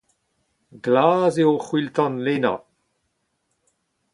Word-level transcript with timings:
Glas 0.83 1.35
eo 1.41 1.53
c’hwil-tan 1.65 2.13
Lena. 2.25 2.53